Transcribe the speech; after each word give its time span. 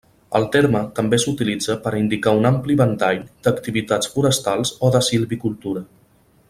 El 0.37 0.45
terme 0.53 0.79
també 0.99 1.19
s'utilitza 1.23 1.75
per 1.83 1.91
a 1.91 1.99
indicar 2.05 2.33
un 2.39 2.49
ampli 2.51 2.79
ventall 2.81 3.21
d'activitats 3.49 4.13
forestals 4.17 4.77
o 4.89 4.95
de 4.97 5.07
silvicultura. 5.11 5.89